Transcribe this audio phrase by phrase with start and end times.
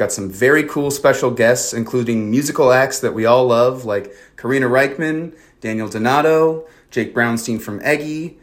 [0.00, 4.10] We've got some very cool special guests, including musical acts that we all love, like
[4.38, 8.38] Karina Rykman, Daniel Donato, Jake Brownstein from Eggy,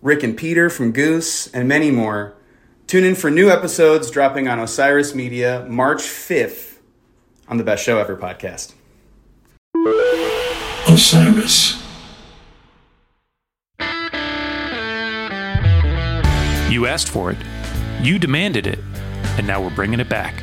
[0.00, 2.34] Rick and Peter from Goose, and many more.
[2.86, 6.78] Tune in for new episodes dropping on Osiris Media March 5th
[7.46, 8.72] on the Best Show Ever podcast.
[10.88, 11.78] Osiris.
[16.70, 17.36] You asked for it,
[18.00, 18.78] you demanded it,
[19.36, 20.42] and now we're bringing it back.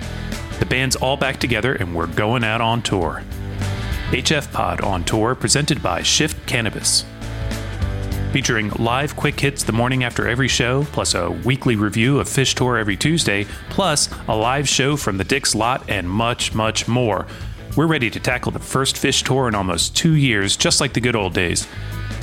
[0.69, 3.23] Band's all back together and we're going out on tour.
[4.11, 7.05] HF Pod on tour presented by Shift Cannabis.
[8.31, 12.53] Featuring live quick hits the morning after every show, plus a weekly review of Phish
[12.53, 17.25] Tour every Tuesday, plus a live show from the Dick's Lot, and much, much more.
[17.75, 21.01] We're ready to tackle the first Phish Tour in almost two years, just like the
[21.01, 21.67] good old days.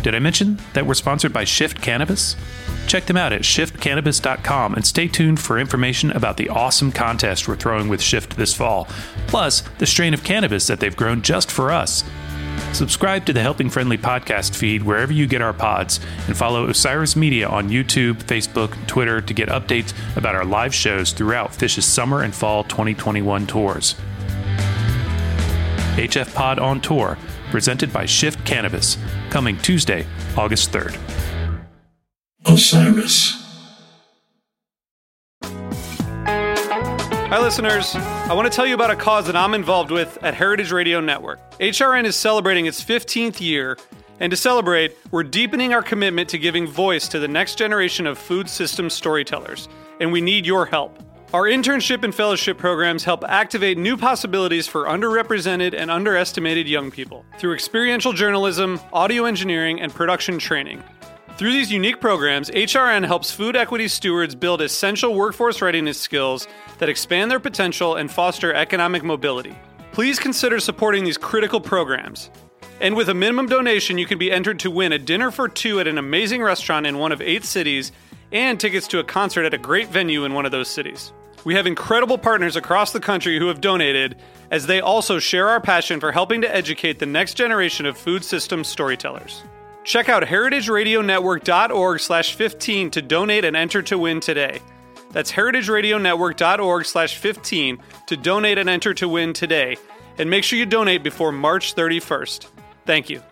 [0.06, 2.36] Did I mention that we're sponsored by Shift Cannabis?
[2.86, 7.56] Check them out at shiftcannabis.com and stay tuned for information about the awesome contest we're
[7.56, 8.86] throwing with Shift this fall,
[9.26, 12.04] plus the strain of cannabis that they've grown just for us.
[12.72, 17.16] Subscribe to the Helping Friendly podcast feed wherever you get our pods, and follow Osiris
[17.16, 22.22] Media on YouTube, Facebook, Twitter to get updates about our live shows throughout Phish's summer
[22.22, 23.96] and fall 2021 tours.
[25.96, 27.18] HF Pod on Tour,
[27.50, 28.96] presented by Shift Cannabis,
[29.30, 30.98] coming Tuesday, August 3rd.
[32.46, 33.42] Osiris.
[37.28, 37.94] Hi, listeners.
[37.96, 41.00] I want to tell you about a cause that I'm involved with at Heritage Radio
[41.00, 41.40] Network.
[41.58, 43.76] HRN is celebrating its 15th year,
[44.20, 48.16] and to celebrate, we're deepening our commitment to giving voice to the next generation of
[48.16, 49.68] food system storytellers,
[50.00, 51.02] and we need your help.
[51.34, 57.24] Our internship and fellowship programs help activate new possibilities for underrepresented and underestimated young people
[57.38, 60.84] through experiential journalism, audio engineering, and production training.
[61.36, 66.46] Through these unique programs, HRN helps food equity stewards build essential workforce readiness skills
[66.78, 69.58] that expand their potential and foster economic mobility.
[69.90, 72.30] Please consider supporting these critical programs.
[72.80, 75.80] And with a minimum donation, you can be entered to win a dinner for two
[75.80, 77.90] at an amazing restaurant in one of eight cities
[78.32, 81.12] and tickets to a concert at a great venue in one of those cities.
[81.44, 84.16] We have incredible partners across the country who have donated,
[84.50, 88.24] as they also share our passion for helping to educate the next generation of food
[88.24, 89.44] system storytellers.
[89.84, 94.58] Check out heritageradionetwork.org slash 15 to donate and enter to win today.
[95.12, 99.76] That's heritageradionetwork.org slash 15 to donate and enter to win today.
[100.18, 102.48] And make sure you donate before March 31st.
[102.84, 103.22] Thank you.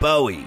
[0.00, 0.46] Bowie,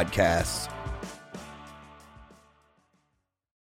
[0.00, 0.79] podcasts.